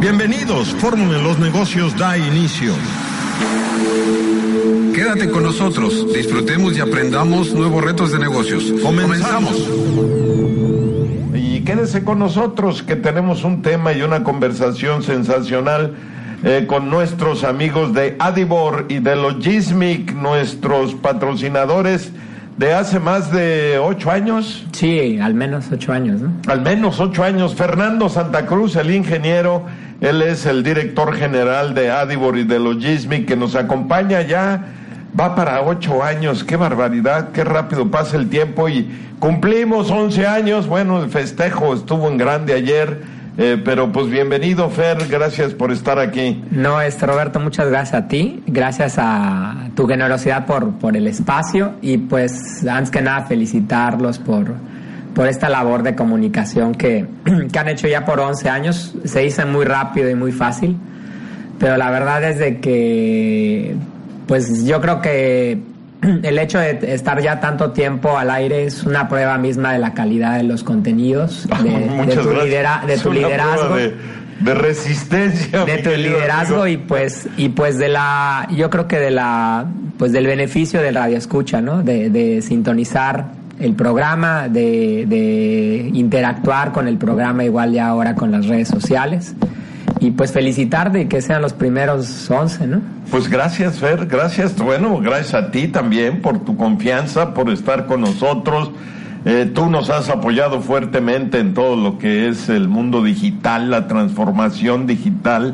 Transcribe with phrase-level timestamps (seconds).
[0.00, 2.72] Bienvenidos, Fórmula en los negocios da inicio.
[4.94, 8.72] Quédate con nosotros, disfrutemos y aprendamos nuevos retos de negocios.
[8.82, 9.68] Comenzamos.
[11.34, 15.94] Y quédese con nosotros que tenemos un tema y una conversación sensacional
[16.44, 22.10] eh, con nuestros amigos de Adibor y de Logismic, nuestros patrocinadores
[22.56, 24.66] de hace más de ocho años.
[24.72, 26.30] Sí, al menos ocho años, ¿no?
[26.46, 27.54] Al menos ocho años.
[27.54, 29.64] Fernando Santa Cruz, el ingeniero,
[30.00, 34.64] él es el director general de Adibor y de Logismic, que nos acompaña ya,
[35.18, 38.68] va para ocho años, qué barbaridad, qué rápido pasa el tiempo.
[38.68, 43.20] Y cumplimos once años, bueno, el festejo estuvo en grande ayer.
[43.38, 46.42] Eh, pero pues bienvenido Fer, gracias por estar aquí.
[46.50, 51.74] No, este Roberto, muchas gracias a ti, gracias a tu generosidad por, por el espacio.
[51.80, 54.54] Y pues antes que nada felicitarlos por,
[55.14, 57.06] por esta labor de comunicación que,
[57.52, 58.94] que han hecho ya por 11 años.
[59.04, 60.76] Se hizo muy rápido y muy fácil,
[61.58, 63.74] pero la verdad es de que
[64.26, 65.58] pues yo creo que
[66.22, 69.92] el hecho de estar ya tanto tiempo al aire es una prueba misma de la
[69.92, 71.70] calidad de los contenidos, de,
[72.06, 73.76] de tu, lidera, de tu liderazgo.
[73.76, 73.94] De,
[74.40, 75.64] de, resistencia.
[75.64, 79.66] De tu liderazgo y pues, y pues de la, yo creo que de la,
[79.98, 81.82] pues del beneficio del radio escucha, ¿no?
[81.82, 88.30] De, de sintonizar el programa, de, de interactuar con el programa igual ya ahora con
[88.30, 89.34] las redes sociales
[90.00, 92.80] y pues felicitar de que sean los primeros 11, ¿no?
[93.10, 98.00] Pues gracias, Fer, gracias, bueno, gracias a ti también por tu confianza, por estar con
[98.00, 98.70] nosotros.
[99.26, 103.86] Eh, tú nos has apoyado fuertemente en todo lo que es el mundo digital, la
[103.86, 105.52] transformación digital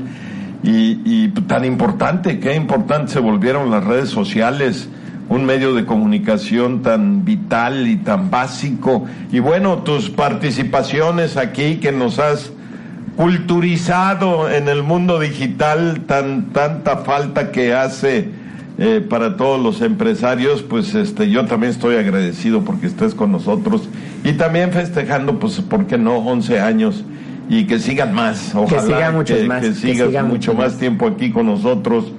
[0.62, 4.88] y, y tan importante, qué importante se volvieron las redes sociales
[5.28, 9.06] un medio de comunicación tan vital y tan básico.
[9.32, 12.52] Y bueno, tus participaciones aquí que nos has
[13.16, 18.28] culturizado en el mundo digital, tan tanta falta que hace
[18.78, 23.88] eh, para todos los empresarios, pues este yo también estoy agradecido porque estés con nosotros
[24.22, 26.18] y también festejando, pues, ¿por qué no?
[26.18, 27.02] 11 años
[27.48, 31.06] y que sigan más, ojalá que, muchos que, más, que sigas sigan mucho más tiempo
[31.06, 32.12] aquí con nosotros.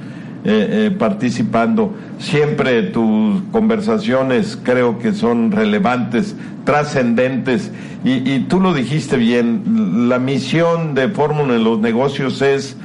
[0.49, 1.93] Eh, eh, participando.
[2.19, 7.69] Siempre tus conversaciones creo que son relevantes, trascendentes.
[8.05, 12.77] Y, y, tú lo dijiste bien, la misión de Fórmula en los negocios es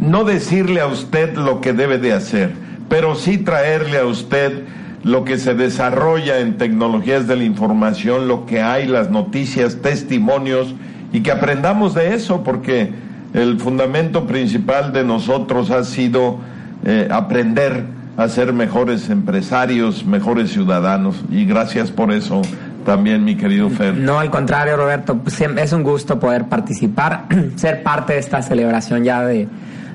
[0.00, 2.52] no decirle a usted lo que debe de hacer,
[2.88, 4.62] pero sí traerle a usted
[5.02, 10.76] lo que se desarrolla en tecnologías de la información, lo que hay, las noticias, testimonios,
[11.12, 12.92] y que aprendamos de eso, porque
[13.32, 16.53] el fundamento principal de nosotros ha sido
[16.84, 17.84] eh, aprender
[18.16, 21.16] a ser mejores empresarios, mejores ciudadanos.
[21.30, 22.42] Y gracias por eso
[22.84, 23.94] también, mi querido Fer.
[23.94, 29.04] No, al contrario, Roberto, pues, es un gusto poder participar, ser parte de esta celebración
[29.04, 29.48] ya de,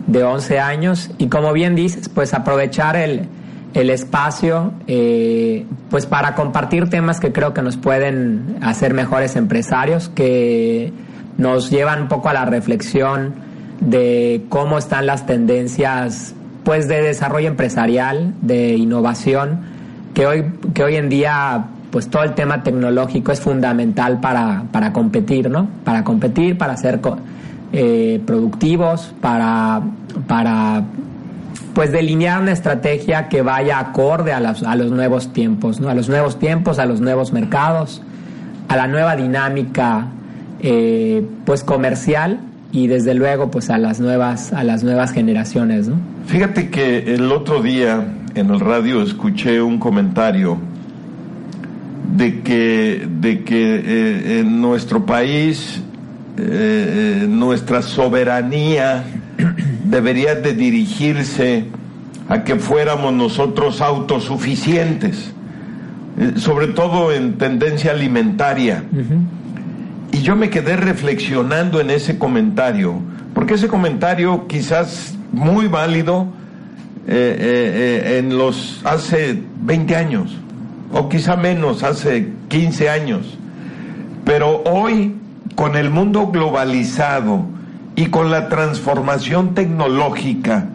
[0.08, 1.12] de 11 años.
[1.18, 3.30] Y como bien dices, pues aprovechar el,
[3.74, 10.10] el espacio eh, pues para compartir temas que creo que nos pueden hacer mejores empresarios,
[10.10, 10.92] que
[11.38, 13.34] nos llevan un poco a la reflexión
[13.80, 16.34] de cómo están las tendencias
[16.70, 19.62] pues de desarrollo empresarial, de innovación,
[20.14, 24.94] que hoy, que hoy en día pues todo el tema tecnológico es fundamental para, para
[24.94, 25.68] competir, ¿no?
[25.84, 27.00] Para competir, para ser
[27.74, 29.82] eh, productivos, para,
[30.28, 30.84] para
[31.74, 35.90] pues delinear una estrategia que vaya acorde a, las, a los nuevos tiempos, ¿no?
[35.90, 38.04] A los nuevos tiempos, a los nuevos mercados,
[38.68, 40.06] a la nueva dinámica
[40.60, 42.42] eh, pues comercial
[42.72, 45.96] y desde luego pues a las nuevas a las nuevas generaciones ¿no?
[46.30, 48.06] Fíjate que el otro día
[48.36, 50.60] en el radio escuché un comentario
[52.16, 55.82] de que de que eh, en nuestro país
[56.38, 59.04] eh, nuestra soberanía
[59.86, 61.66] debería de dirigirse
[62.28, 65.34] a que fuéramos nosotros autosuficientes
[66.20, 69.40] eh, sobre todo en tendencia alimentaria uh -huh.
[70.12, 73.00] Y yo me quedé reflexionando en ese comentario,
[73.36, 76.28] porque ese comentario quizás muy válido
[77.08, 80.36] eh, eh, en los hace 20 años,
[80.94, 83.38] o quizá menos, hace 15 años.
[84.26, 85.16] Pero hoy,
[85.56, 87.46] con el mundo globalizado
[87.96, 90.68] y con la transformación tecnológica,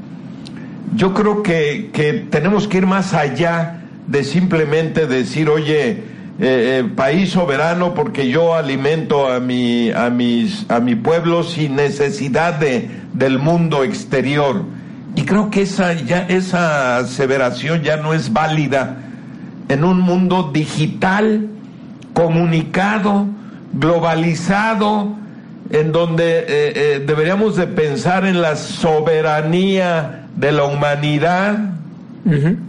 [0.97, 6.03] yo creo que, que tenemos que ir más allá de simplemente decir, oye,
[6.41, 11.77] eh, eh, país soberano porque yo alimento a mi, a, mis, a mi pueblo sin
[11.77, 14.65] necesidad de, del mundo exterior.
[15.17, 18.97] Y creo que esa, ya, esa aseveración ya no es válida
[19.69, 21.49] en un mundo digital,
[22.13, 23.27] comunicado,
[23.73, 25.15] globalizado,
[25.71, 31.59] en donde eh, eh, deberíamos de pensar en la soberanía de la humanidad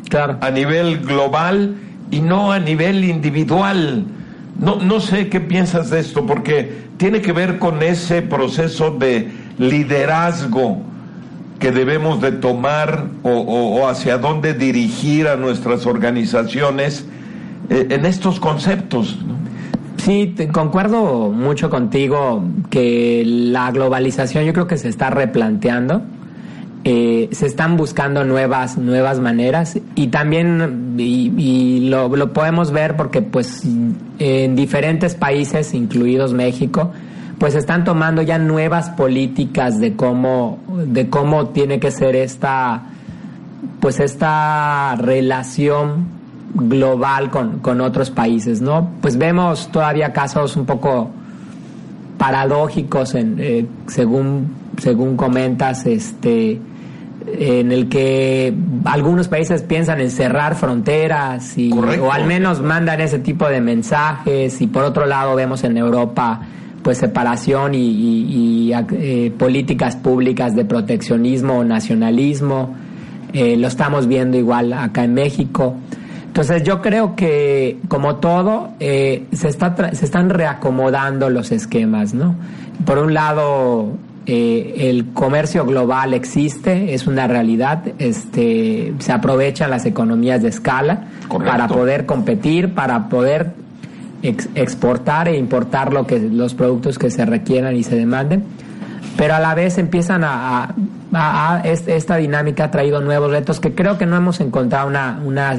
[0.10, 0.38] claro.
[0.42, 1.76] a nivel global
[2.12, 4.06] y no a nivel individual.
[4.60, 9.30] No, no sé qué piensas de esto, porque tiene que ver con ese proceso de
[9.57, 10.81] liderazgo
[11.60, 17.06] que debemos de tomar o, hacia dónde dirigir a nuestras organizaciones
[17.69, 19.18] eh, en estos conceptos.
[19.98, 26.01] Sí, concuerdo mucho contigo que la globalización yo creo que se está replanteando.
[26.88, 33.24] Eh, se están buscando nuevas nuevas maneras y también y, lo, lo, podemos ver porque
[33.24, 33.63] pues
[34.19, 36.92] en diferentes países incluidos México
[37.40, 42.84] pues están tomando ya nuevas políticas de cómo, de cómo tiene que ser esta,
[43.80, 46.08] pues esta relación
[46.54, 48.90] global con, con otros países, ¿no?
[49.02, 51.12] Pues vemos todavía casos un poco
[52.18, 56.60] paradójicos en, eh, según, según comentas, este,
[57.28, 58.54] en el que
[58.86, 64.62] algunos países piensan en cerrar fronteras y, o al menos mandan ese tipo de mensajes
[64.62, 66.42] y por otro lado vemos en Europa
[66.86, 72.76] pues separación y, eh, políticas públicas de proteccionismo o nacionalismo.
[73.34, 75.74] Eh, lo estamos viendo igual acá en México.
[76.28, 82.36] Entonces yo creo que como todo eh, se, está se están reacomodando los esquemas, ¿no?
[82.86, 83.98] Por un lado
[84.28, 91.68] el comercio global existe, es una realidad, este, se aprovechan las economías de escala para
[91.68, 93.65] poder competir, para poder
[94.27, 98.44] exportar e importar lo que, los productos que se requieran y se demanden,
[99.18, 100.74] pero a la vez empiezan a,
[101.63, 105.56] esta dinámica ha traído nuevos retos que creo que no hemos encontrado una, una,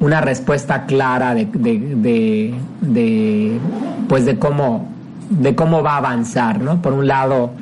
[0.00, 3.60] una respuesta clara de, de, de,
[4.08, 4.88] pues de cómo
[5.30, 6.82] de cómo va a avanzar, ¿no?
[6.82, 7.52] Por un lado,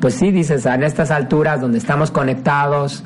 [0.00, 3.02] pues sí, dices, en estas alturas donde estamos conectados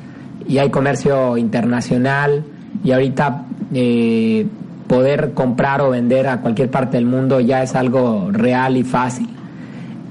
[0.46, 2.44] y hay comercio internacional
[2.84, 4.46] y ahorita eh,
[4.92, 9.26] poder comprar o vender a cualquier parte del mundo ya es algo real y fácil.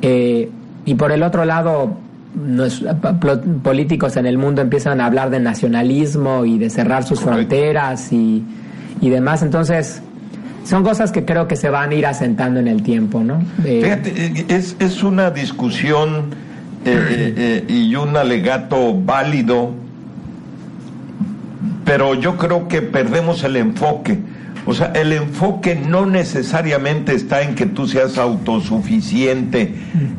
[0.01, 0.49] Eh,
[0.85, 1.97] y por el otro lado,
[2.47, 2.83] los
[3.61, 8.43] políticos en el mundo empiezan a hablar de nacionalismo y de cerrar sus fronteras y,
[9.01, 9.43] y, demás.
[9.43, 10.01] Entonces,
[10.63, 13.39] son cosas que creo que se van a ir asentando en el tiempo, ¿no?
[13.63, 16.33] Eh, Fíjate, eh, es, es una discusión
[17.67, 19.69] y un alegato válido,
[21.85, 24.30] pero yo creo que perdemos el enfoque
[24.65, 29.73] o sea, el enfoque no necesariamente está en que tú seas autosuficiente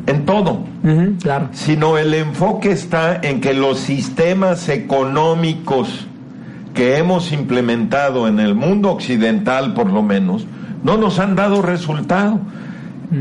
[0.05, 0.65] en todo,
[1.21, 1.49] claro.
[1.53, 6.07] sino el enfoque está en que los sistemas económicos
[6.73, 10.45] que hemos implementado en el mundo occidental, por lo menos,
[10.83, 12.41] no nos han dado resultado.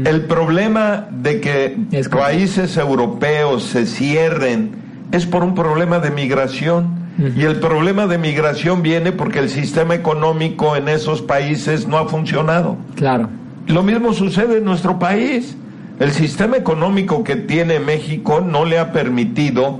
[0.05, 1.77] El problema de que
[2.11, 4.71] países europeos se cierren
[5.13, 9.95] es por un problema de migración y el problema de migración viene porque el sistema
[9.95, 12.77] económico en esos países no ha funcionado.
[12.95, 13.29] Claro.
[13.67, 15.57] Lo mismo sucede en nuestro país.
[16.01, 19.79] El sistema económico que tiene México no le ha permitido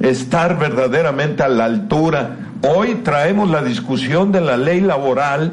[0.00, 2.36] estar verdaderamente a la altura.
[2.62, 5.52] Hoy traemos la discusión de la ley laboral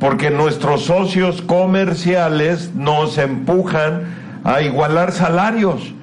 [0.00, 4.02] porque nuestros socios comerciales nos empujan
[4.44, 5.94] a igualar salarios.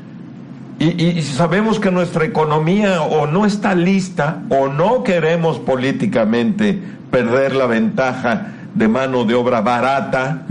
[0.78, 6.78] Y, sabemos que nuestra economía o no está lista o no queremos políticamente
[7.12, 10.46] perder la ventaja de mano de obra barata.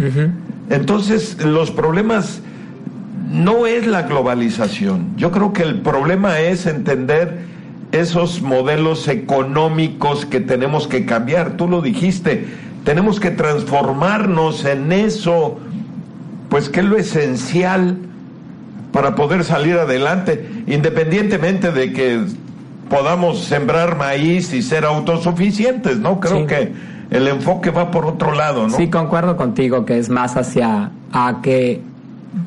[0.70, 2.40] Entonces los problemas
[3.30, 5.14] no es la globalización.
[5.16, 7.44] Yo creo que el problema es entender
[7.92, 11.58] esos modelos económicos que tenemos que cambiar.
[11.58, 12.46] Tú lo dijiste,
[12.84, 15.58] tenemos que transformarnos en eso,
[16.48, 17.98] pues que es lo esencial
[18.94, 22.24] para poder salir adelante, independientemente de que
[22.88, 26.20] podamos sembrar maíz y ser autosuficientes, ¿no?
[26.20, 26.72] Creo que
[27.10, 28.76] el enfoque va por otro lado, ¿no?
[28.76, 31.80] Sí, concuerdo contigo que es más hacia a que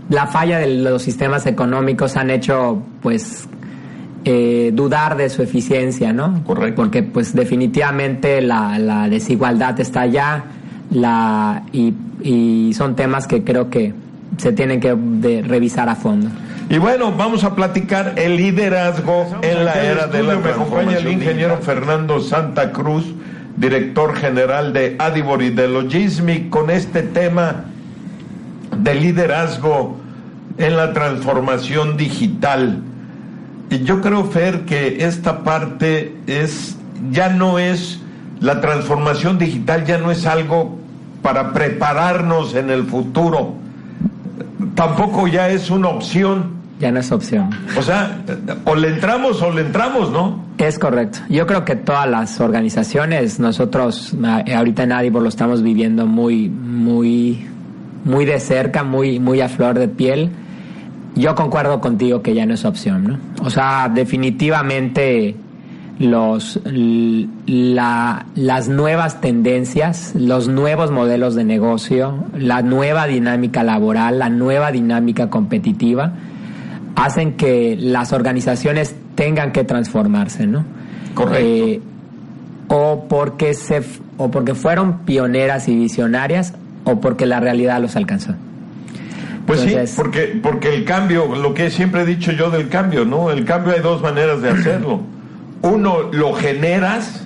[0.10, 3.50] la falla de los sistemas económicos han hecho, pues,
[4.24, 6.46] eh, dudar de su eficiencia, ¿no?
[6.46, 6.82] Correcto.
[6.82, 10.46] Porque, pues, definitivamente la, la desigualdad está allá
[10.92, 14.07] la, y, y son temas que creo que
[14.38, 14.94] se tienen que
[15.44, 16.30] revisar a fondo.
[16.70, 21.08] Y bueno, vamos a platicar el liderazgo en la era de la Me acompaña el
[21.08, 23.06] ingeniero Fernando Santa Cruz,
[23.56, 27.66] director general de Adibor y de Logismic, con este tema
[28.78, 29.98] de liderazgo
[30.58, 32.82] en la transformación digital.
[33.70, 36.78] Y yo creo, Fer, que esta parte es,
[37.12, 38.02] ya no es,
[38.42, 40.78] la transformación digital ya no es algo
[41.22, 43.56] para prepararnos en el futuro.
[44.78, 46.56] Tampoco ya es una opción.
[46.80, 47.50] Ya no es opción.
[47.78, 48.24] O sea,
[48.64, 50.46] o le entramos o le entramos, ¿no?
[50.60, 51.20] Es correcto.
[51.28, 54.16] Yo creo que todas las organizaciones, nosotros
[54.56, 57.48] ahorita en Adibor lo estamos viviendo muy, muy,
[58.06, 60.32] muy de cerca, muy, muy a flor de piel
[61.18, 63.20] yo concuerdo contigo que ya no es opción, ¿no?
[63.44, 65.36] O sea, definitivamente
[66.00, 66.60] los
[67.46, 75.30] las nuevas tendencias, los nuevos modelos de negocio, la nueva dinámica laboral, la nueva dinámica
[75.30, 76.14] competitiva
[76.96, 80.66] hacen que las organizaciones tengan que transformarse, ¿no?
[81.14, 81.46] Correcto.
[81.46, 81.82] Eh,
[82.70, 83.82] o porque se
[84.18, 88.34] o porque fueron pioneras y visionarias o porque la realidad los alcanzó.
[89.46, 93.32] Pues sí, porque, porque el cambio, lo que siempre he dicho yo del cambio, ¿no?
[93.32, 95.00] El cambio hay dos maneras de hacerlo.
[95.68, 97.26] Uno lo generas,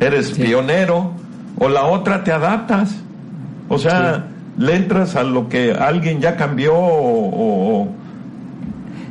[0.00, 1.12] eres pionero,
[1.58, 2.94] o la otra te adaptas.
[3.68, 4.24] O sea,
[4.58, 7.88] le entras a lo que alguien ya cambió o...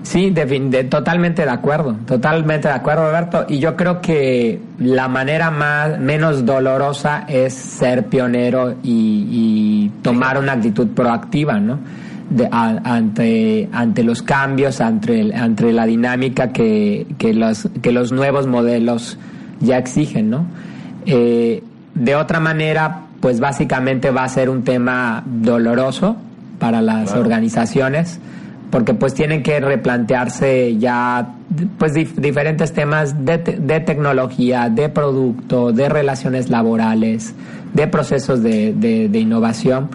[0.03, 3.45] Sí, de, totalmente de acuerdo, totalmente de acuerdo, Roberto.
[3.47, 10.39] Y yo creo que la manera más menos dolorosa es ser pionero y, y tomar
[10.39, 11.79] una actitud proactiva, ¿no?
[12.51, 19.17] Ante, ante los cambios, ante, ante la dinámica que, que, los, que los nuevos modelos
[19.59, 20.45] ya exigen, ¿no?
[21.05, 26.15] Eh, de otra manera, pues básicamente va a ser un tema doloroso
[26.59, 28.19] para las organizaciones,
[28.69, 31.33] porque pues tienen que replantearse ya
[31.77, 37.35] pues diferentes temas de, de, tecnología, de producto, de relaciones laborales,
[37.73, 39.89] de procesos de, de innovación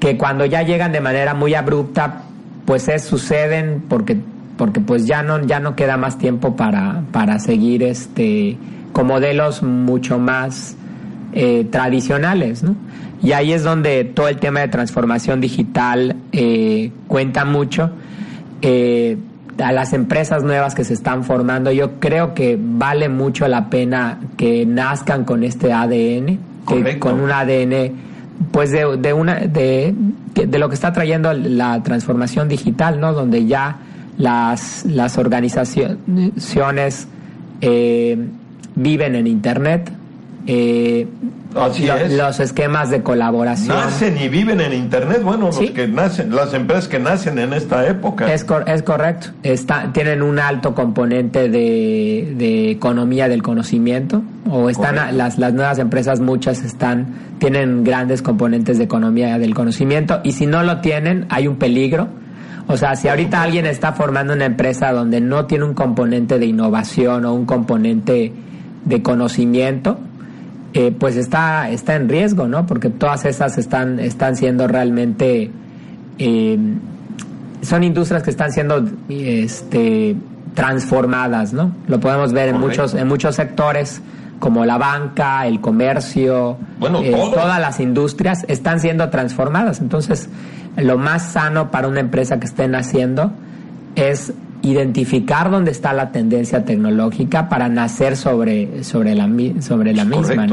[0.00, 2.22] que cuando ya llegan de manera muy abrupta,
[2.64, 4.16] pues es, suceden porque
[4.56, 8.56] porque pues ya no ya no queda más tiempo para, para seguir este
[8.92, 10.76] con modelos mucho más
[11.32, 12.74] eh, tradicionales, ¿no?
[13.22, 17.90] Y ahí es donde todo el tema de transformación digital eh, cuenta mucho.
[18.62, 19.16] Eh,
[19.62, 24.20] a las empresas nuevas que se están formando, yo creo que vale mucho la pena
[24.36, 27.92] que nazcan con este ADN, que, con un ADN
[28.52, 29.94] pues de, de una de,
[30.34, 33.12] de, lo que está trayendo la transformación digital, ¿no?
[33.12, 33.78] Donde ya
[34.16, 37.08] las, las organizaciones
[37.60, 38.28] eh,
[38.74, 39.90] viven en internet,
[40.46, 41.06] eh,
[42.10, 43.76] los esquemas de colaboración.
[43.76, 47.86] Nacen y viven en Internet, bueno, los que nacen, las empresas que nacen en esta
[47.86, 48.32] época.
[48.32, 49.28] Es, es correcto.
[49.42, 55.78] Está, tienen un alto componente de, de economía del conocimiento, o están las, las nuevas
[55.78, 57.06] empresas, muchas están,
[57.38, 62.08] tienen grandes componentes de economía del conocimiento, y si no lo tienen, hay un peligro.
[62.70, 66.44] O sea, si ahorita alguien está formando una empresa donde no tiene un componente de
[66.44, 68.30] innovación o un componente
[68.84, 69.98] de conocimiento,
[70.78, 72.64] eh, pues está, está en riesgo, ¿no?
[72.64, 75.50] Porque todas esas están, están siendo realmente,
[76.18, 76.58] eh,
[77.62, 80.14] son industrias que están siendo este,
[80.54, 81.72] transformadas, ¿no?
[81.88, 84.00] Lo podemos ver en muchos, en muchos sectores
[84.38, 89.80] como la banca, el comercio, eh, todas las industrias están siendo transformadas.
[89.80, 90.28] Entonces,
[90.76, 93.32] lo más sano para una empresa que estén haciendo
[93.96, 94.32] es
[94.70, 99.28] identificar dónde está la tendencia tecnológica para nacer sobre, sobre la,
[99.60, 100.46] sobre la misma.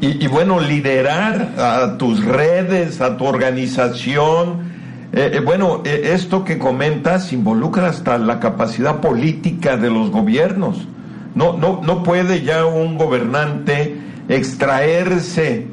[0.00, 4.76] Y, bueno, liderar a tus redes, a tu organización.
[5.12, 10.86] Eh, eh, bueno, eh, esto que comentas involucra hasta la capacidad política de los gobiernos.
[11.34, 13.96] No, no, no puede ya un gobernante
[14.28, 15.66] extraerse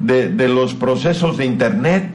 [0.00, 2.10] de, de los procesos de Internet,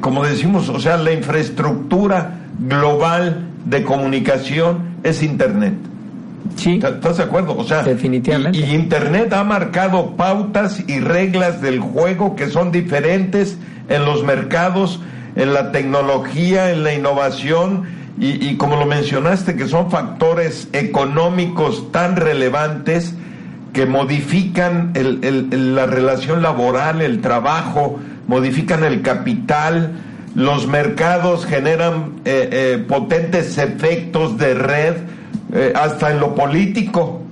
[0.00, 5.74] como decimos, o sea, la infraestructura global de comunicación es Internet.
[6.56, 6.80] Sí.
[6.82, 7.56] ¿Estás de acuerdo?
[7.56, 8.58] O sea, definitivamente.
[8.58, 13.58] Y, Internet ha marcado pautas y reglas del juego que son diferentes
[13.88, 15.00] en los mercados,
[15.34, 17.84] en la tecnología, en la innovación
[18.18, 23.14] y, como lo mencionaste, que son factores económicos tan relevantes
[23.74, 29.92] que modifican la relación laboral, el trabajo, modifican el capital,
[30.36, 34.94] los mercados generan eh, eh, potentes efectos de red
[35.52, 37.22] eh, hasta en lo político.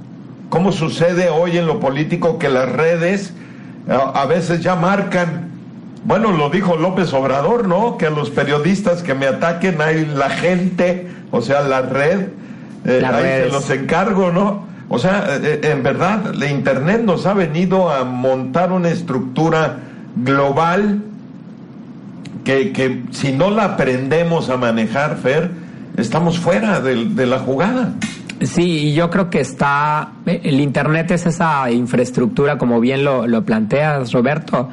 [0.48, 3.32] ¿Cómo sucede hoy en lo político que las redes
[3.86, 5.50] a veces ya marcan
[6.04, 7.98] Bueno, lo dijo López Obrador, ¿no?
[7.98, 12.28] Que a los periodistas que me ataquen hay la gente, o sea, la red,
[12.86, 14.66] eh, ahí se los encargo, ¿no?
[14.88, 19.78] O sea, eh, eh, en verdad, la Internet nos ha venido a montar una estructura
[20.16, 21.02] global
[22.44, 25.50] que, que si no la aprendemos a manejar, Fer,
[25.96, 27.94] estamos fuera de, de la jugada.
[28.40, 33.44] Sí, y yo creo que está, el Internet es esa infraestructura, como bien lo, lo
[33.44, 34.68] planteas, Roberto,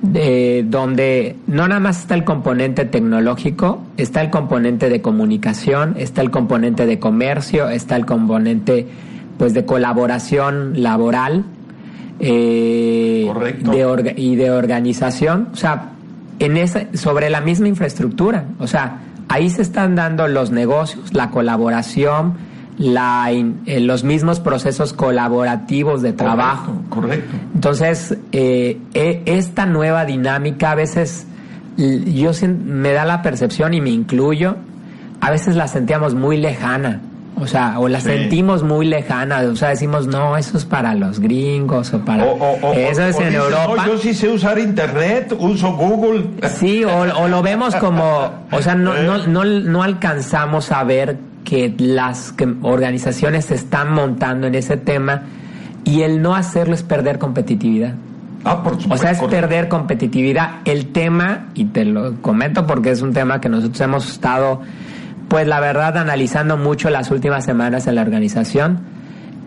[0.00, 6.22] de, donde no nada más está el componente tecnológico, está el componente de comunicación, está
[6.22, 8.86] el componente de comercio, está el componente
[9.36, 11.44] pues de colaboración laboral
[12.20, 13.30] eh,
[13.62, 15.92] de y de organización, o sea,
[16.40, 21.30] en ese, sobre la misma infraestructura, o sea, ahí se están dando los negocios, la
[21.30, 22.34] colaboración,
[22.78, 26.72] la, eh, los mismos procesos colaborativos de trabajo.
[26.88, 27.36] Correcto.
[27.54, 31.26] Entonces, eh, e, esta nueva dinámica a veces
[31.76, 34.56] yo me da la percepción y me incluyo,
[35.20, 37.00] a veces la sentíamos muy lejana.
[37.40, 41.20] O sea, o la sentimos muy lejana, o sea, decimos, no, eso es para los
[41.20, 42.26] gringos o para...
[42.74, 43.86] eso es en Europa.
[43.86, 46.26] yo sí sé usar Internet, uso Google.
[46.58, 51.74] Sí, o, lo vemos como, o sea, no, no, no, no alcanzamos a ver que
[51.78, 55.22] las organizaciones se están montando en ese tema
[55.84, 57.94] y el no hacerlo es perder competitividad.
[58.44, 58.94] Ah, por supuesto.
[58.94, 60.60] O sea, es perder competitividad.
[60.64, 64.62] El tema, y te lo comento porque es un tema que nosotros hemos estado,
[65.30, 68.80] pues la verdad, analizando mucho las últimas semanas en la organización,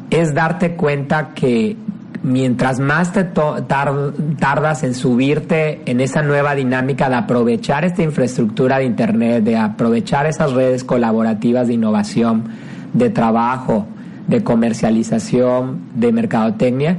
[0.09, 1.75] es darte cuenta que
[2.23, 8.85] mientras más te tardas en subirte en esa nueva dinámica de aprovechar esta infraestructura de
[8.85, 12.45] Internet, de aprovechar esas redes colaborativas de innovación,
[12.93, 13.85] de trabajo,
[14.29, 16.97] de comercialización, de mercadotecnia,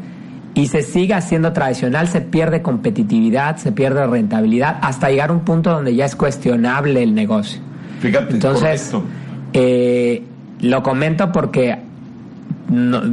[0.53, 5.41] y se sigue haciendo tradicional, se pierde competitividad, se pierde rentabilidad, hasta llegar a un
[5.41, 7.63] punto donde ya es cuestionable el negocio.
[8.05, 8.93] Fíjate, Entonces,
[9.55, 10.23] eh,
[10.61, 11.79] lo comento porque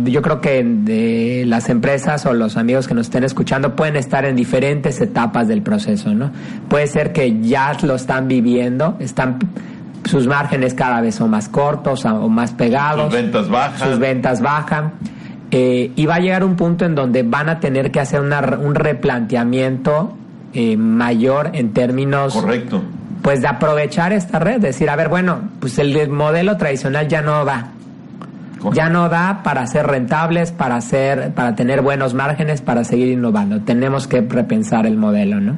[0.04, 4.26] yo creo que de las empresas o los amigos que nos estén escuchando pueden estar
[4.26, 6.32] en diferentes etapas del proceso, ¿no?
[6.68, 9.40] Puede ser que ya lo están viviendo, están
[10.04, 14.42] sus márgenes cada vez son más cortos o más pegados, sus ventas bajan, sus ventas
[14.42, 14.94] bajan,
[15.52, 18.76] eh, y va a llegar un punto en donde van a tener que hacer un
[18.76, 20.18] replanteamiento
[20.54, 22.82] eh, mayor en términos correcto
[23.22, 27.46] pues de aprovechar esta red, decir, a ver, bueno, pues el modelo tradicional ya no
[27.46, 27.68] va,
[28.74, 33.62] ya no da para ser rentables, para hacer, para tener buenos márgenes, para seguir innovando.
[33.62, 35.56] Tenemos que repensar el modelo, ¿no?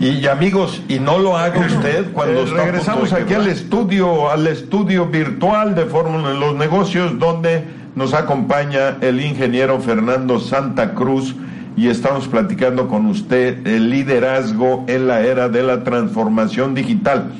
[0.00, 5.06] Y, amigos, y no lo haga usted cuando eh, regresamos aquí al estudio, al estudio
[5.06, 7.62] virtual de Fórmula de los Negocios, donde
[7.94, 11.36] nos acompaña el ingeniero Fernando Santa Cruz
[11.76, 17.32] y estamos platicando con usted el liderazgo en la era de la transformación digital.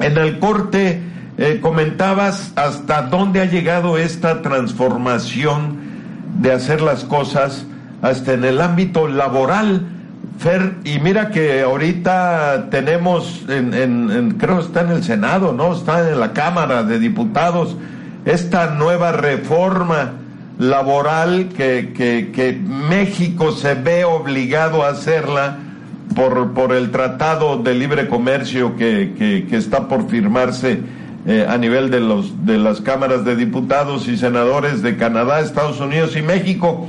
[0.00, 1.02] En el corte
[1.38, 5.76] eh, comentabas hasta dónde ha llegado esta transformación
[6.38, 7.66] de hacer las cosas
[8.02, 9.86] hasta en el ámbito laboral.
[10.38, 15.74] Fer, y mira que ahorita tenemos, en, en, creo está en el Senado, ¿no?
[15.74, 17.76] Está en la Cámara de Diputados,
[18.26, 20.12] esta nueva reforma
[20.58, 25.58] laboral que, que, que México se ve obligado a hacerla
[26.14, 30.80] por, por el Tratado de Libre Comercio que, que, que está por firmarse
[31.26, 35.80] eh, a nivel de, los, de las cámaras de diputados y senadores de Canadá, Estados
[35.80, 36.88] Unidos y México,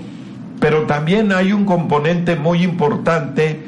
[0.59, 3.59] pero también hay un componente muy importante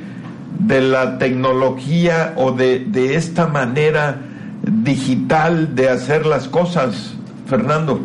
[0.60, 4.18] de la tecnología o de, de esta manera
[4.62, 7.16] digital de hacer las cosas,
[7.48, 8.02] Fernando.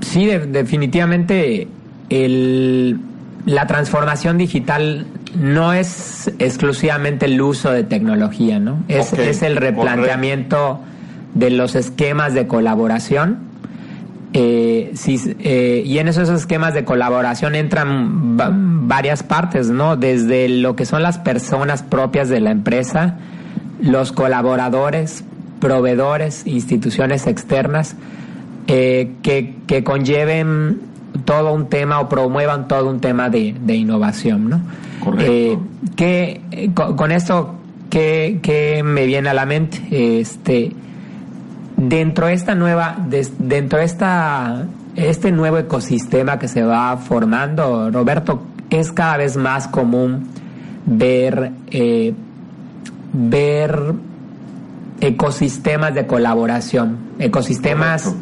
[0.00, 1.68] Sí, definitivamente
[2.10, 2.98] el,
[3.46, 8.82] la transformación digital no es exclusivamente el uso de tecnología, ¿no?
[8.88, 10.80] Es, es el replanteamiento
[11.34, 13.38] de los esquemas de colaboración.
[14.32, 18.36] Eh, eh, y en esos esquemas de colaboración entran
[18.88, 19.96] varias partes, ¿no?
[19.96, 23.16] Desde lo que son las personas propias de la empresa,
[23.80, 25.24] los colaboradores,
[25.60, 27.96] proveedores, instituciones externas,
[28.66, 30.80] eh, que, que conlleven
[31.24, 34.60] todo un tema o promuevan todo un tema de, de innovación, ¿no?
[35.18, 35.58] Eh,
[35.94, 37.54] que, con, esto,
[37.90, 39.80] ¿qué, me viene a la mente?
[40.20, 40.72] Este,
[41.76, 42.96] dentro de esta nueva,
[43.38, 49.68] dentro de esta, este nuevo ecosistema que se va formando, Roberto, es cada vez más
[49.68, 50.28] común
[50.86, 52.12] ver, eh,
[53.12, 53.92] ver
[55.00, 58.14] ecosistemas de colaboración, ecosistemas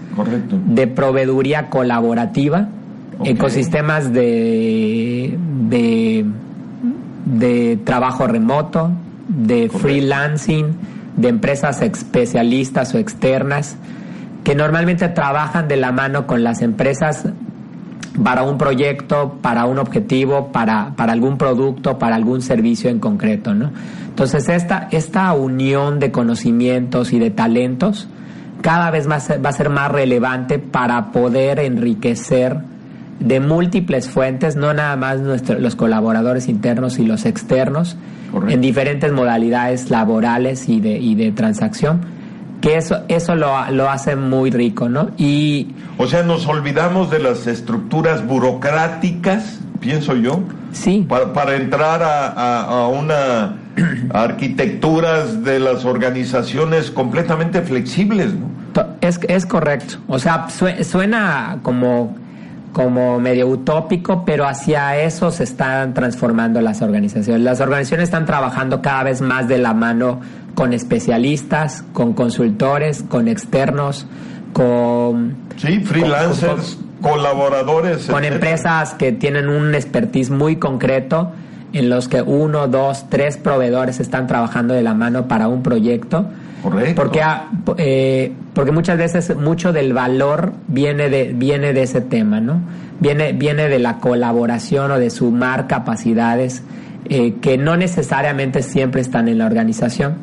[0.66, 2.68] de proveeduría colaborativa,
[3.24, 6.26] ecosistemas de, de
[7.24, 8.90] de trabajo remoto,
[9.28, 10.76] de freelancing,
[11.16, 13.76] de empresas especialistas o externas,
[14.42, 17.24] que normalmente trabajan de la mano con las empresas
[18.22, 23.54] para un proyecto, para un objetivo, para, para algún producto, para algún servicio en concreto,
[23.54, 23.70] ¿no?
[24.08, 28.08] Entonces, esta, esta unión de conocimientos y de talentos
[28.64, 32.56] cada vez más va a ser más relevante para poder enriquecer
[33.20, 37.96] de múltiples fuentes, no nada más los colaboradores internos y los externos,
[38.48, 42.00] en diferentes modalidades laborales y de, y de transacción,
[42.64, 45.10] que eso, eso lo, lo hace muy rico, ¿no?
[45.18, 50.40] Y, o sea, nos olvidamos de las estructuras burocráticas, pienso yo.
[50.72, 51.06] Sí.
[51.06, 53.56] Para, entrar a, a, una
[54.14, 58.48] arquitecturas de las organizaciones completamente flexibles, ¿no?
[59.02, 59.96] Es, es correcto.
[60.08, 62.16] O sea, suena como
[62.72, 67.42] como medio utópico, pero hacia eso se están transformando las organizaciones.
[67.42, 70.20] Las organizaciones están trabajando cada vez más de la mano
[70.54, 74.06] con especialistas, con consultores, con externos,
[74.52, 75.36] con...
[75.56, 78.06] Sí, freelancers, colaboradores.
[78.06, 81.32] Con empresas que tienen un expertise muy concreto
[81.72, 86.26] en los que uno, dos, tres proveedores están trabajando de la mano para un proyecto
[86.94, 87.22] porque,
[87.76, 92.60] eh, porque muchas veces mucho del valor viene de, viene de ese tema, ¿no?
[93.00, 96.62] Viene, viene de la colaboración o de sumar capacidades
[97.06, 100.14] eh, que no necesariamente siempre están en la organización.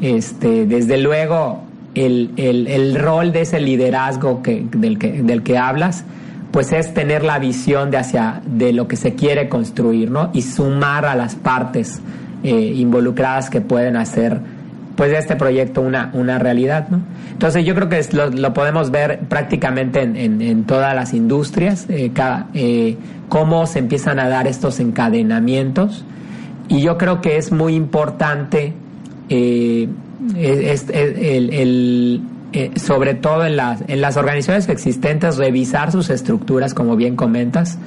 [0.00, 1.62] Este, desde luego,
[1.94, 6.04] el, el, el rol de ese liderazgo del, que, del que hablas,
[6.50, 10.30] pues es tener la visión de hacia de lo que se quiere construir, ¿no?
[10.32, 12.00] Y sumar a las partes
[12.44, 14.40] eh, involucradas que pueden hacer
[14.94, 17.00] pues de este proyecto una, una realidad, ¿no?
[17.32, 22.46] Entonces yo creo que lo, podemos ver prácticamente en, en, todas las industrias, eh, cada,
[22.54, 22.96] eh,
[23.28, 26.04] cómo se empiezan a dar estos encadenamientos
[26.68, 28.74] y yo creo que es muy importante
[29.34, 30.76] eh,
[31.62, 32.22] el,
[32.76, 37.78] sobre todo en las, en las organizaciones existentes revisar sus estructuras como bien comentas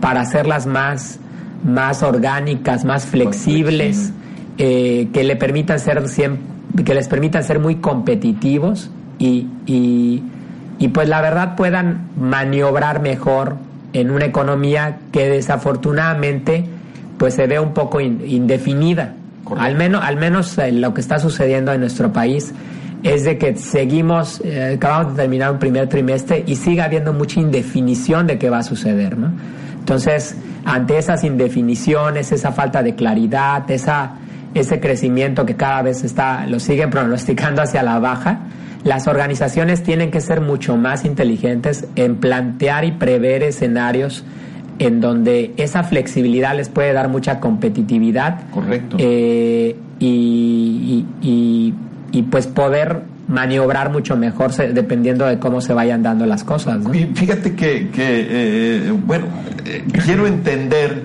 [0.00, 1.18] para hacerlas más,
[1.64, 4.12] más orgánicas, más flexibles.
[4.56, 11.20] que le permitan ser siempre que les permitan ser muy competitivos y, y, pues la
[11.20, 13.56] verdad puedan maniobrar mejor
[13.92, 16.66] en una economía que desafortunadamente
[17.18, 19.14] pues se ve un poco indefinida.
[19.56, 22.52] Al menos, al menos eh, lo que está sucediendo en nuestro país
[23.02, 27.40] es de que seguimos, eh, acabamos de terminar un primer trimestre y sigue habiendo mucha
[27.40, 29.30] indefinición de qué va a suceder, ¿no?
[29.78, 34.16] Entonces, ante esas indefiniciones, esa falta de claridad, esa
[34.60, 38.40] ese crecimiento que cada vez está, lo siguen pronosticando hacia la baja,
[38.84, 44.24] las organizaciones tienen que ser mucho más inteligentes en plantear y prever escenarios
[44.78, 48.50] en donde esa flexibilidad les puede dar mucha competitividad.
[48.50, 48.96] Correcto.
[48.98, 51.74] Eh, y, y,
[52.12, 56.78] y, pues poder maniobrar mucho mejor dependiendo de cómo se vayan dando las cosas.
[56.92, 59.26] Y fíjate que, que eh, bueno,
[59.64, 61.02] eh, quiero entender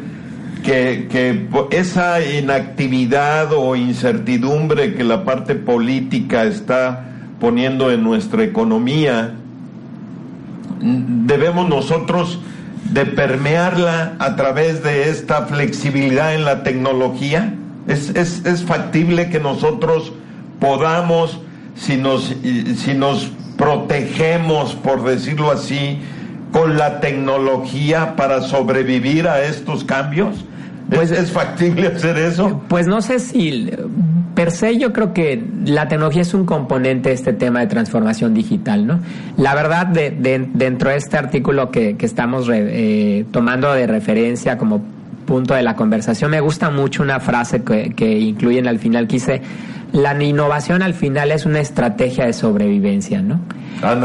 [0.62, 7.08] que, esa inactividad o incertidumbre que la parte política está
[7.40, 9.34] poniendo en nuestra economía,
[10.80, 12.40] debemos nosotros
[12.86, 17.54] de permearla a través de esta flexibilidad en la tecnología.
[17.88, 20.14] Es, es, es factible que nosotros
[20.60, 21.40] podamos,
[21.76, 22.36] si nos,
[22.78, 26.00] si nos protegemos, por decirlo así,
[26.52, 30.46] con la tecnología para sobrevivir a estos cambios?
[30.90, 32.62] Pues, ¿Es, factible hacer eso?
[32.68, 33.70] Pues no sé si
[34.42, 38.34] per se yo creo que la tecnología es un componente de este tema de transformación
[38.34, 39.00] digital, ¿no?
[39.38, 40.10] La verdad, de,
[40.52, 44.82] dentro de este artículo que, estamos eh, tomando de referencia como
[45.28, 49.18] punto de la conversación, me gusta mucho una frase que, que incluyen al final que
[49.18, 49.42] dice,
[49.94, 53.42] la innovación al final es una estrategia de sobrevivencia, ¿no?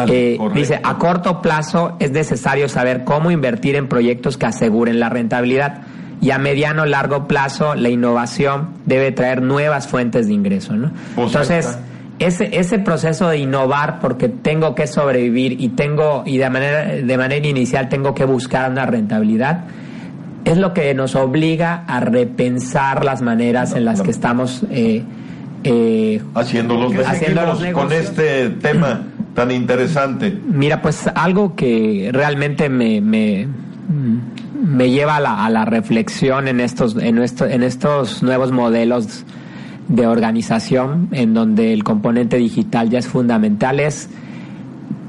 [0.09, 5.09] Eh, dice, a corto plazo es necesario saber cómo invertir en proyectos que aseguren la
[5.09, 5.83] rentabilidad
[6.21, 10.91] y a mediano largo plazo la innovación debe traer nuevas fuentes de ingreso, ¿no?
[11.15, 11.79] Pues Entonces,
[12.19, 17.19] ese, ese proceso de innovar porque tengo que sobrevivir y tengo y de manera de
[17.19, 19.65] manera inicial tengo que buscar una rentabilidad
[20.47, 25.03] es lo que nos obliga a repensar las maneras en las que estamos eh,
[25.65, 29.03] eh, haciendo los, negocios con este tema
[29.35, 30.39] tan interesante.
[30.47, 33.49] Mira, pues algo que realmente me, me
[34.67, 39.25] me lleva a la, reflexión en estos, en, en estos nuevos modelos
[39.89, 44.09] de organización en donde el componente digital ya es fundamental es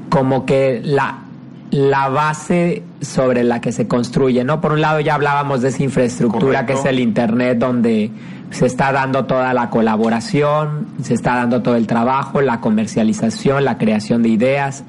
[0.08, 1.22] como que la
[1.70, 4.60] la base sobre la que se construye, ¿no?
[4.60, 8.10] Por un lado ya hablábamos de esa infraestructura que es el Internet donde
[8.50, 13.76] se está dando toda la colaboración, se está dando todo el trabajo, la comercialización, la
[13.76, 14.84] creación de ideas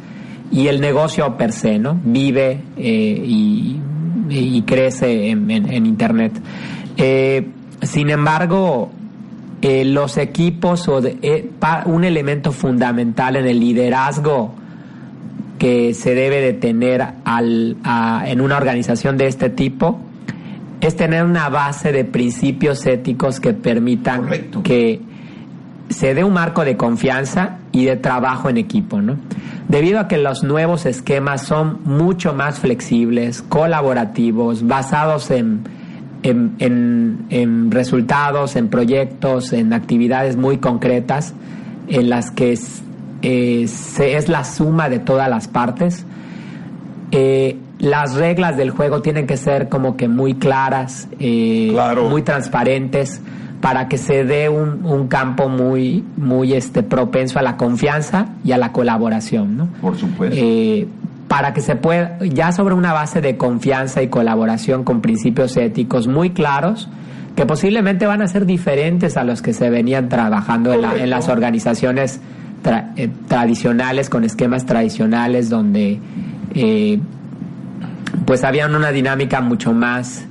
[0.52, 2.00] y el negocio per se, ¿no?
[2.04, 3.80] Vive eh, y,
[4.66, 6.34] crece en, Internet.
[6.98, 7.48] Eh,
[7.82, 8.92] sin embargo,
[9.62, 11.02] eh, los equipos o
[11.86, 14.54] un elemento fundamental en el liderazgo
[15.58, 17.78] que se debe de tener al,
[18.26, 20.00] en una organización de este tipo
[20.82, 24.30] es tener una base de principios éticos que permitan
[24.64, 25.02] que
[25.90, 29.18] se dé un marco de confianza y de trabajo en equipo, ¿no?
[29.68, 35.64] Debido a que los nuevos esquemas son mucho más flexibles, colaborativos, basados en,
[36.24, 41.34] en, resultados, en proyectos, en actividades muy concretas,
[41.88, 42.58] en las que
[43.22, 46.06] eh, es la suma de todas las partes.
[47.12, 51.76] Eh, las reglas del juego tienen que ser como que muy claras, eh,
[52.10, 53.22] muy transparentes,
[53.62, 58.58] para que se dé un, campo muy, muy este, propenso a la confianza y a
[58.58, 59.68] la colaboración, ¿no?
[59.82, 60.38] Por supuesto.
[61.28, 66.08] para que se pueda, ya sobre una base de confianza y colaboración con principios éticos
[66.08, 66.90] muy claros,
[67.36, 72.20] que posiblemente van a ser diferentes a los que se venían trabajando en las organizaciones
[72.98, 76.00] eh, tradicionales, con esquemas tradicionales donde
[76.54, 77.00] eh,
[78.26, 80.26] pues había una dinámica mucho más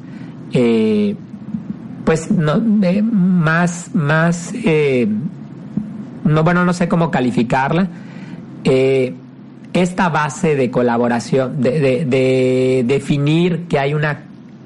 [0.52, 1.16] eh,
[2.08, 4.54] pues no, más más
[6.24, 7.86] no bueno no sé cómo calificarla.
[9.74, 14.20] Esta base de colaboración de, de, definir que hay una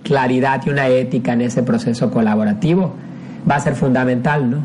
[0.05, 2.95] claridad y una ética en ese proceso colaborativo
[3.51, 4.59] va a ser fundamental no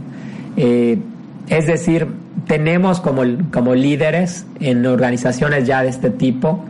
[0.55, 2.05] es decir
[2.45, 6.63] tenemos como, como líderes en organizaciones ya de este tipo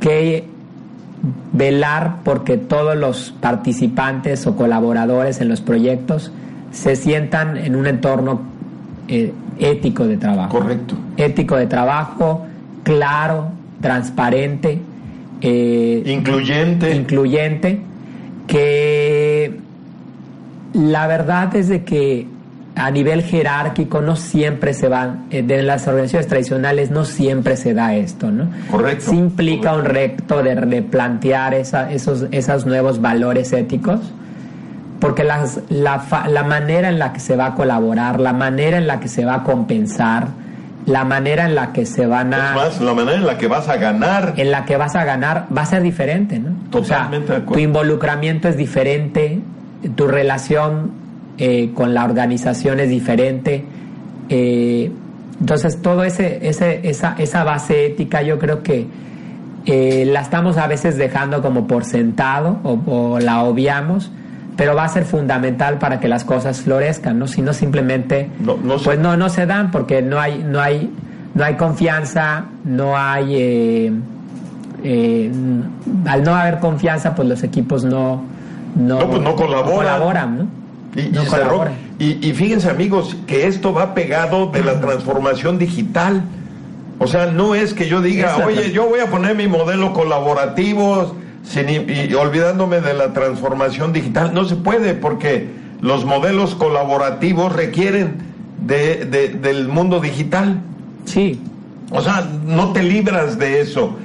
[0.00, 0.44] que
[1.52, 6.32] velar porque todos los participantes o colaboradores en los proyectos
[6.70, 8.40] se sientan en un entorno
[9.08, 10.58] eh, ético de trabajo.
[10.58, 10.94] Correcto.
[11.16, 12.46] Ético de trabajo,
[12.82, 13.48] claro,
[13.80, 14.80] transparente.
[15.40, 16.94] Eh, incluyente.
[16.94, 17.80] Incluyente.
[18.46, 19.58] Que
[20.72, 22.26] la verdad es de que
[22.76, 27.72] a nivel jerárquico no siempre se va, eh, de las organizaciones tradicionales no siempre se
[27.72, 28.50] da esto, ¿no?
[28.70, 29.10] Correcto.
[29.10, 34.00] Sí implica un reto de replantear esa, esos, esos nuevos valores éticos,
[35.00, 38.86] porque las, la, la manera en la que se va a colaborar, la manera en
[38.86, 40.28] la que se va a compensar,
[40.84, 42.50] la manera en la que se van a...
[42.50, 44.34] Es más, la manera en la que vas a ganar.
[44.36, 46.54] En la que vas a ganar va a ser diferente, ¿no?
[46.70, 47.54] Totalmente de acuerdo.
[47.54, 49.40] Tu involucramiento es diferente,
[49.96, 51.05] tu relación
[51.38, 53.62] eh, con la organización es diferente.
[54.30, 54.90] Eh,
[55.38, 58.86] entonces, todo ese, ese, esa, esa base ética yo creo que
[59.66, 64.10] eh, la estamos a veces dejando como por sentado o, la obviamos,
[64.56, 67.26] pero va a ser fundamental para que las cosas florezcan, ¿no?
[67.26, 68.30] Si no simplemente,
[68.82, 70.90] pues no, no se dan porque no hay, no hay,
[71.34, 73.88] no hay confianza, no hay,
[76.06, 78.22] al no haber confianza, pues los equipos no,
[78.74, 80.65] no, pues colaboran ¿no?
[81.98, 86.22] Y, y, fíjense amigos que esto va pegado de la transformación digital.
[86.98, 91.14] O sea, no es que yo diga, oye, yo voy a poner mi modelo colaborativo
[91.42, 94.32] sin, y, olvidándome de la transformación digital.
[94.32, 95.48] No se puede porque
[95.82, 98.16] los modelos colaborativos requieren
[98.66, 99.04] de,
[99.40, 100.60] del mundo digital.
[101.04, 101.40] Sí.
[101.90, 103.96] O sea, no te libras de eso.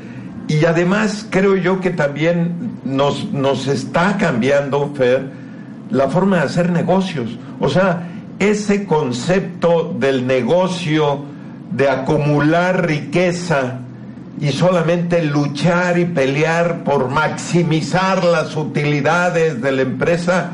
[0.47, 5.40] Y además creo yo que también nos, nos está cambiando, Fer,
[5.91, 7.38] la forma de hacer negocios.
[7.60, 8.08] O sea,
[8.39, 11.19] ese concepto del negocio,
[11.71, 13.80] de acumular riqueza
[14.39, 20.51] y solamente luchar y pelear por maximizar las utilidades de la empresa,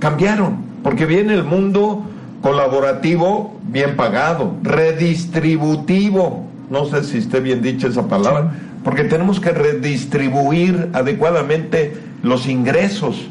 [0.00, 2.04] cambiaron, porque viene el mundo
[2.42, 9.50] colaborativo bien pagado, redistributivo, no sé si esté bien dicha esa palabra, porque tenemos que
[9.50, 13.28] redistribuir adecuadamente los ingresos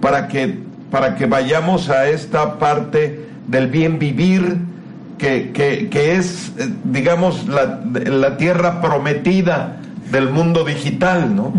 [0.00, 0.63] para que
[0.94, 4.58] para que vayamos a esta parte del bien vivir,
[5.18, 9.80] que, que, es, eh, digamos, la, la, tierra prometida
[10.12, 11.52] del mundo digital, ¿no?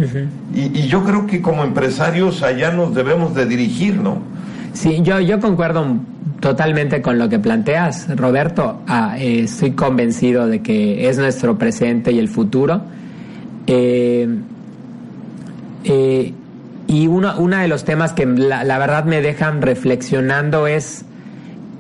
[0.53, 4.19] y, yo creo que como empresarios allá nos debemos de dirigir, ¿no?
[4.71, 5.97] Sí, yo, yo concuerdo
[6.39, 8.83] totalmente con lo que planteas, Roberto.
[8.87, 12.83] Ah, eh, estoy convencido de que es nuestro presente y el futuro.
[13.67, 14.29] Eh,
[15.83, 16.33] eh,
[16.87, 21.05] y uno, uno de los temas que la, verdad me dejan reflexionando es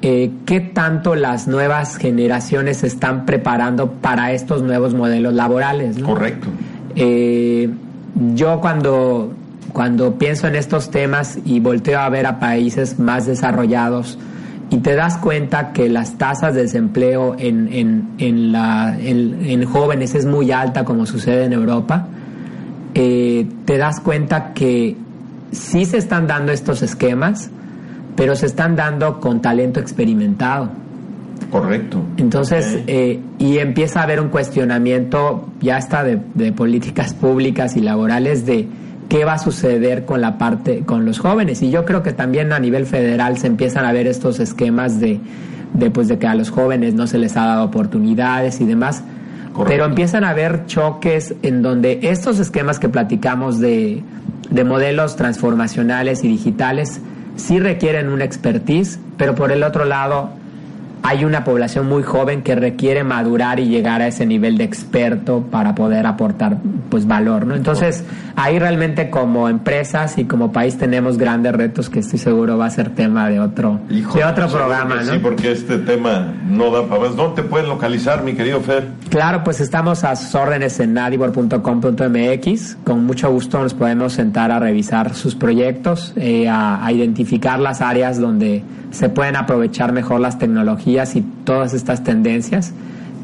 [0.01, 5.97] eh, qué tanto las nuevas generaciones se están preparando para estos nuevos modelos laborales.
[5.99, 6.47] Correcto.
[6.95, 7.69] Eh,
[8.33, 9.33] yo cuando,
[9.73, 14.17] cuando pienso en estos temas y volteo a ver a países más desarrollados,
[14.69, 20.15] y te das cuenta que las tasas de desempleo en, en, en, la, en, jóvenes
[20.15, 22.07] es muy alta como sucede en Europa,
[22.95, 24.95] eh, te das cuenta que
[25.51, 27.51] sí se están dando estos esquemas,
[28.15, 30.69] pero se están dando con talento experimentado.
[31.51, 32.01] Correcto.
[32.17, 37.81] Entonces, eh, y empieza a haber un cuestionamiento ya está de, de, políticas públicas y
[37.81, 38.67] laborales de
[39.09, 41.61] qué va a suceder con la parte, con los jóvenes.
[41.61, 45.19] Y yo creo que también a nivel federal se empiezan a ver estos esquemas de,
[45.73, 49.03] de, pues, de que a los jóvenes no se les ha dado oportunidades y demás.
[49.67, 54.03] Pero empiezan a haber choques en donde estos esquemas que platicamos de,
[54.49, 56.99] de modelos transformacionales y digitales
[57.35, 60.31] sí requieren una expertise, pero por el otro lado
[61.03, 65.45] hay una población muy joven que requiere madurar y llegar a ese nivel de experto
[65.51, 66.57] para poder aportar
[66.89, 67.53] pues valor, ¿no?
[67.55, 68.03] Entonces,
[68.35, 72.69] ahí realmente como empresas y como país tenemos grandes retos que estoy seguro va a
[72.69, 75.13] ser tema de otro de otro programa, ¿no?
[75.13, 77.15] Sí, porque este tema no da para más.
[77.15, 78.87] ¿Dónde te pueden localizar, mi querido Fer?
[79.09, 82.77] Claro, pues estamos a sus órdenes en nadibor.com.mx.
[82.83, 88.19] Con mucho gusto nos podemos sentar a revisar sus proyectos, eh, a identificar las áreas
[88.19, 92.73] donde se pueden aprovechar mejor las tecnologías y todas estas tendencias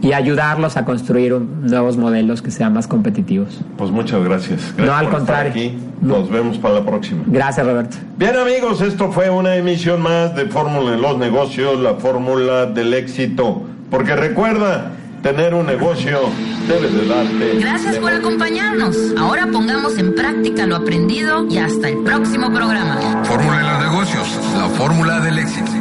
[0.02, 3.62] y ayudarlos a construir nuevos modelos que sean más competitivos.
[3.78, 4.74] Pues muchas gracias.
[4.78, 5.52] no, al contrario.
[5.52, 5.78] Aquí.
[6.02, 7.22] Nos vemos para la próxima.
[7.28, 7.98] Gracias, Roberto.
[8.18, 12.96] Bien, amigos, esto fue una emisión más de Fórmula de los Negocios, la fórmula del
[12.96, 13.62] éxito.
[13.92, 16.20] Porque recuerda, tener un negocio
[16.68, 17.60] debe de darte.
[17.60, 18.98] Gracias por acompañarnos.
[19.18, 23.24] Ahora pongamos en práctica lo aprendido y hasta el próximo programa.
[23.24, 25.81] Fórmula de los negocios, la fórmula del éxito.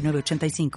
[0.00, 0.70] 85